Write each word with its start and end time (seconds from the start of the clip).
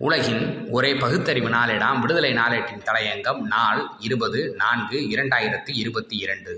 உலகின் 0.00 0.70
ஒரே 0.70 0.94
பகுத்தறிவு 0.94 1.48
நாளிடம் 1.48 2.00
விடுதலை 2.00 2.32
நாளேட்டின் 2.32 2.84
தலையங்கம் 2.84 3.38
நாள் 3.38 3.80
இருபது 3.98 4.54
நான்கு 4.56 4.98
இரண்டாயிரத்தி 4.98 5.72
இருபத்தி 5.74 6.16
இரண்டு. 6.16 6.52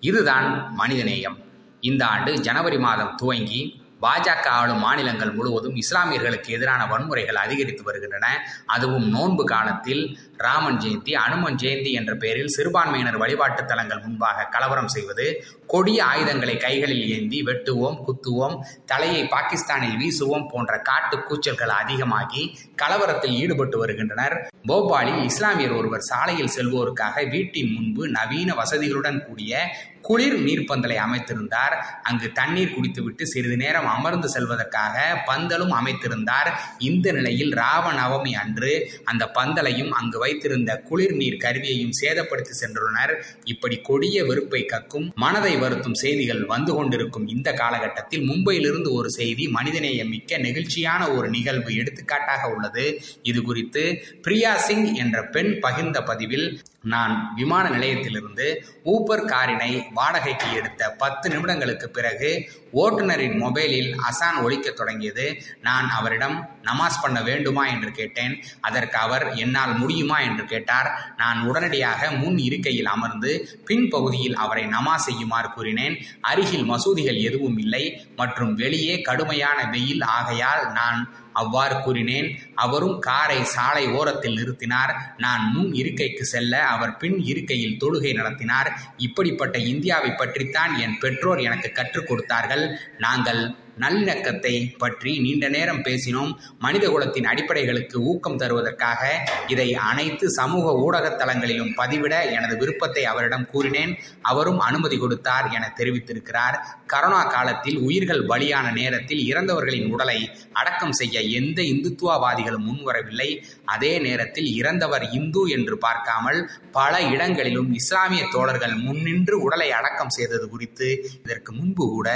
இதுதான் 0.00 0.76
மனிதநேயம். 0.78 1.38
இந்த 1.80 2.06
ஆண்டு 2.06 2.40
ஜனவரி 2.40 2.78
மாதம் 2.78 3.14
துவங்கி 3.16 3.82
பாஜக 4.02 4.46
ஆளும் 4.46 4.78
மாநிலங்கள் 4.78 5.32
முழுவதும் 5.32 5.74
இஸ்லாமியர்களுக்கு 5.74 6.48
எதிரான 6.48 6.86
வன்முறைகள் 6.86 7.40
அதிகரித்து 7.44 7.82
வருகின்றன. 7.82 8.26
அதுவும் 8.66 9.08
நோன்பு 9.08 9.44
காலத்தில் 9.44 10.18
ராமன் 10.36 10.78
ஜெயந்தி 10.78 11.12
அனுமன் 11.12 11.54
ஜெயந்தி 11.54 11.92
என்ற 11.92 12.14
பெயரில் 12.14 12.48
சிறுபான்மையினர் 12.48 13.16
வழிபாட்டு 13.16 13.64
தலங்கள் 13.64 14.00
முன்பாக 14.00 14.44
கலவரம் 14.44 14.88
செய்வது 14.88 15.44
கொடிய 15.74 16.04
ஆயுதங்களை 16.04 16.56
கைகளில் 16.56 17.04
ஏந்தி 17.14 17.38
வெட்டுவோம் 17.42 17.96
குத்துவோம் 18.06 18.56
தலையை 18.90 19.22
பாகிஸ்தானில் 19.34 19.96
வீசுவோம் 20.02 20.46
போன்ற 20.52 20.78
காட்டு 20.78 21.16
கூச்சல்கள் 21.18 21.72
அதிகமாகி 21.82 22.42
கலவரத்தில் 22.82 23.34
ஈடுபட்டு 23.42 23.78
வருகின்றனர். 23.78 24.36
போபாலில் 24.68 25.24
இஸ்லாமியர் 25.30 25.74
ஒருவர் 25.78 26.06
சாலையில் 26.10 26.54
செல்வோருக்காக 26.56 27.24
வீட்டின் 27.30 27.72
முன்பு 27.72 28.08
நவீன 28.08 28.54
வசதிகளுடன் 28.60 29.18
கூடிய 29.26 29.66
குளிர் 30.00 30.38
நீர்ப்பந்தலை 30.46 30.96
அமைத்திருந்தார். 31.04 31.74
அங்கு 32.02 32.32
தண்ணீர் 32.32 32.72
குடித்துவிட்டு 32.74 33.26
சிறிது 33.26 33.56
நேரம் 33.56 33.86
அமர்ந்து 33.86 34.28
செல்வதற்காக 34.28 34.96
பந்தலும் 35.26 35.74
அமைத்திருந்தார். 35.80 36.50
இந்த 36.78 37.12
நிலையில் 37.12 37.52
ராவ 37.54 37.92
நவமி 37.92 38.32
அன்று 38.42 38.72
அந்த 39.04 39.30
பந்தலையும் 39.34 39.88
அங்கு 39.88 40.18
வைத்திருந்த 40.18 40.76
குளிர் 40.88 41.16
நீர் 41.20 41.36
கருவியையும் 41.36 41.96
சேதப்படுத்தி 42.00 42.54
சென்றுள்ளனர். 42.62 43.14
இப்படி 43.44 43.78
கொடிய 43.90 44.24
வெறுப்பை 44.24 44.62
கக்கும் 44.64 45.06
மனதை 45.14 45.54
வருத்தும் 45.64 45.98
செய்திகள் 46.02 46.42
வந்து 46.54 46.72
கொண்டிருக்கும் 46.74 47.26
இந்த 47.34 47.48
காலகட்டத்தில் 47.62 48.26
மும்பையிலிருந்து 48.30 48.92
ஒரு 48.98 49.10
செய்தி 49.18 49.46
மனிதநேயம் 49.56 50.12
மிக்க 50.14 50.38
நெகிழ்ச்சியான 50.46 51.02
ஒரு 51.16 51.28
நிகழ்வு 51.36 51.70
எடுத்துக்காட்டாக 51.80 52.42
உள்ளது. 52.54 52.86
இது 53.30 53.42
குறித்து 53.48 53.84
பிரியா 54.22 54.54
சிங் 54.66 54.88
என்ற 55.02 55.18
பெண் 55.34 55.52
பகிர்ந்த 55.66 55.98
பதிவில் 56.10 56.46
நான் 56.84 57.32
விமான 57.34 57.68
நிலையத்திலிருந்து 57.68 58.64
ஊப்பர் 58.84 59.24
காரினை 59.24 59.82
வாடகைக்கு 59.94 60.52
எடுத்த 60.52 60.90
பத்து 60.90 61.30
நிமிடங்களுக்கு 61.30 61.84
பிறகு 61.84 62.50
ஓட்டுநரின் 62.72 63.36
மொபைலில் 63.38 63.96
அசான் 64.10 64.42
ஒழிக்க 64.42 64.70
தொடங்கியது. 64.70 65.42
நான் 65.60 65.90
அவரிடம் 65.90 66.48
நமாஸ் 66.62 67.02
பண்ண 67.02 67.22
வேண்டுமா? 67.22 67.66
என்று 67.66 67.90
கேட்டேன். 67.90 68.44
அதற்கு 68.60 68.98
அவர் 68.98 69.34
என்னால் 69.34 69.74
முடியுமா? 69.74 70.20
என்று 70.20 70.44
கேட்டார். 70.44 71.14
நான் 71.16 71.40
உடனடியாக 71.40 72.10
முன் 72.10 72.38
இருக்கையில் 72.38 72.86
அமர்ந்து 72.86 73.48
பின்பகுதியில் 73.66 74.34
அவரை 74.34 74.64
நமாஸ் 74.64 75.06
செய்யுமாறு 75.08 75.50
கூறினேன். 75.50 75.96
அருகில் 76.20 76.70
மசூதிகள் 76.70 77.20
எதுவும் 77.20 77.58
இல்லை 77.58 78.04
மற்றும் 78.16 78.54
வெளியே 78.54 79.00
கடுமையான 79.00 79.64
வெயில் 79.70 80.02
ஆகையால் 80.02 80.72
நான் 80.72 81.14
அவ்வாறு 81.34 81.76
கூறினேன். 81.80 82.28
அவரும் 82.54 82.98
காரை 82.98 83.44
சாலை 83.44 83.84
ஓரத்தில் 83.88 84.36
நிறுத்தினார். 84.36 84.94
நான் 85.18 85.44
முன் 85.52 85.74
இருக்கைக்கு 85.74 86.24
செல்ல 86.24 86.62
அவர் 86.66 86.96
பின் 86.96 87.18
இருக்கையில் 87.24 87.78
தொழுகை 87.80 88.14
நடத்தினார். 88.14 88.70
இப்படிப்பட்ட 88.96 89.58
இந்தியாவை 89.58 90.12
பற்றித்தான் 90.14 90.78
என் 90.78 90.98
பெற்றோர் 90.98 91.38
எனக்கு 91.38 91.70
கற்றுக் 91.72 92.08
கொடுத்தார்கள். 92.08 92.64
நாங்கள் 92.98 93.42
நல்லிணக்கத்தை 93.82 94.52
பற்றி 94.78 95.12
நீண்ட 95.18 95.48
நேரம் 95.48 95.82
பேசினோம். 95.86 96.32
மனித 96.58 96.84
குலத்தின் 96.88 97.28
அடிப்படைகளுக்கு 97.30 97.96
ஊக்கம் 98.10 98.38
தருவதற்காக 98.38 99.02
இதை 99.46 99.68
அனைத்து 99.90 100.26
சமூக 100.30 100.74
ஊடக 100.84 101.06
தளங்களிலும் 101.10 101.72
பதிவிட 101.80 102.14
எனது 102.36 102.56
விருப்பத்தை 102.56 103.04
அவரிடம் 103.04 103.46
கூறினேன். 103.52 103.92
அவரும் 104.22 104.58
அனுமதி 104.58 104.98
கொடுத்தார் 104.98 105.48
என 105.50 105.64
தெரிவித்திருக்கிறார். 105.78 106.58
கரோனா 106.92 107.22
காலத்தில் 107.30 107.78
உயிர்கள் 107.78 108.22
பலியான 108.26 108.66
நேரத்தில் 108.72 109.22
இறந்தவர்களின் 109.30 109.90
உடலை 109.90 110.18
அடக்கம் 110.52 110.92
செய்ய 110.92 111.20
எந்த 111.40 111.62
இந்துத்துவவாதிகளும் 111.62 112.66
முன்வரவில்லை. 112.68 113.30
அதே 113.64 113.92
நேரத்தில் 113.98 114.48
இறந்தவர் 114.54 115.06
இந்து 115.10 115.44
என்று 115.48 115.78
பார்க்காமல் 115.78 116.40
பல 116.72 116.94
இடங்களிலும் 117.14 117.72
இஸ்லாமிய 117.72 118.24
தோழர்கள் 118.32 118.76
முன்னின்று 118.76 119.36
உடலை 119.40 119.68
அடக்கம் 119.72 120.14
செய்தது 120.18 120.48
குறித்து 120.48 120.88
இதற்கு 121.24 121.52
முன்பு 121.52 121.84
கூட 121.88 122.08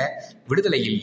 விடுதலையில் 0.48 0.98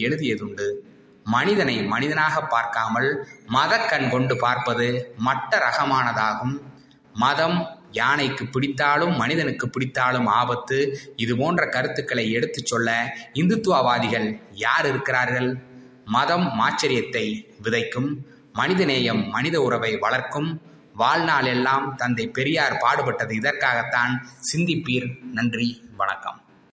உண்டு. 0.45 0.85
மனிதனை 1.23 1.83
மனிதனாக 1.83 2.41
பார்க்காமல் 2.41 3.27
மதக்கண் 3.47 4.09
கொண்டு 4.09 4.37
பார்ப்பது 4.37 5.15
மட்ட 5.25 5.57
ரகமானதாகும். 5.57 6.61
மதம் 7.13 7.79
யானைக்கு 7.91 8.45
பிடித்தாலும் 8.45 9.15
மனிதனுக்கு 9.15 9.69
பிடித்தாலும் 9.69 10.25
ஆபத்து. 10.25 10.99
இது 11.15 11.37
போன்ற 11.37 11.65
கருத்துக்களை 11.65 12.31
எடுத்துச் 12.31 12.65
சொல்ல 12.65 13.17
இந்துத்துவவாதிகள் 13.33 14.41
யார் 14.51 14.87
இருக்கிறார்கள்? 14.87 15.63
மதம் 16.05 16.51
மாச்சரியத்தை 16.59 17.55
விதைக்கும் 17.63 18.15
மனிதநேயம் 18.53 19.29
மனித 19.29 19.61
உறவை 19.61 19.97
வளர்க்கும். 19.97 20.61
வாழ்நாள் 20.93 21.45
எல்லாம் 21.45 21.95
தந்தை 21.95 22.27
பெரியார் 22.27 22.77
பாடுபட்டது 22.77 23.31
இதற்காகத்தான். 23.31 24.27
சிந்திப்பீர். 24.53 25.23
நன்றி. 25.31 25.89
வணக்கம். 25.97 26.44